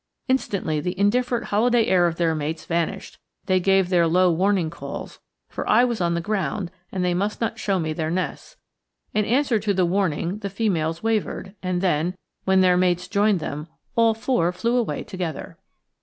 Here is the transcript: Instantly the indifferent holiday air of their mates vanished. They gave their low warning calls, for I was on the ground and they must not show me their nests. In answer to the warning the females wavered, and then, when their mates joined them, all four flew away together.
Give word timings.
Instantly 0.27 0.79
the 0.79 0.97
indifferent 0.99 1.45
holiday 1.45 1.85
air 1.85 2.07
of 2.07 2.15
their 2.15 2.33
mates 2.33 2.65
vanished. 2.65 3.19
They 3.45 3.59
gave 3.59 3.89
their 3.89 4.07
low 4.07 4.31
warning 4.31 4.71
calls, 4.71 5.19
for 5.47 5.69
I 5.69 5.83
was 5.83 6.01
on 6.01 6.15
the 6.15 6.21
ground 6.21 6.71
and 6.91 7.05
they 7.05 7.13
must 7.13 7.39
not 7.39 7.59
show 7.59 7.77
me 7.79 7.93
their 7.93 8.09
nests. 8.09 8.57
In 9.13 9.25
answer 9.25 9.59
to 9.59 9.75
the 9.75 9.85
warning 9.85 10.39
the 10.39 10.49
females 10.49 11.03
wavered, 11.03 11.53
and 11.61 11.81
then, 11.81 12.15
when 12.45 12.61
their 12.61 12.77
mates 12.77 13.07
joined 13.07 13.41
them, 13.41 13.67
all 13.95 14.15
four 14.15 14.51
flew 14.51 14.75
away 14.75 15.03
together. 15.03 15.59